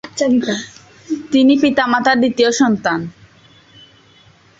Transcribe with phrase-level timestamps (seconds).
[1.31, 2.99] তিনি তার পিতামাতার দ্বিতীয় সন্তান।